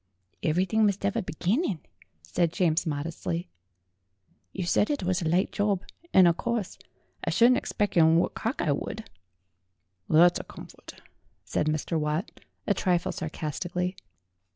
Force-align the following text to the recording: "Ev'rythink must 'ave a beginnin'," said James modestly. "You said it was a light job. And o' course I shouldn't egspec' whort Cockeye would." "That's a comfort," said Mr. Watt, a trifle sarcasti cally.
"Ev'rythink 0.41 0.83
must 0.83 1.05
'ave 1.05 1.19
a 1.19 1.21
beginnin'," 1.21 1.79
said 2.23 2.51
James 2.51 2.87
modestly. 2.87 3.49
"You 4.51 4.65
said 4.65 4.89
it 4.89 5.03
was 5.03 5.21
a 5.21 5.27
light 5.29 5.51
job. 5.51 5.83
And 6.11 6.27
o' 6.27 6.33
course 6.33 6.79
I 7.23 7.29
shouldn't 7.29 7.57
egspec' 7.63 7.93
whort 8.01 8.33
Cockeye 8.33 8.71
would." 8.71 9.11
"That's 10.09 10.39
a 10.39 10.43
comfort," 10.43 10.99
said 11.45 11.67
Mr. 11.67 11.99
Watt, 11.99 12.39
a 12.65 12.73
trifle 12.73 13.11
sarcasti 13.11 13.69
cally. 13.71 13.95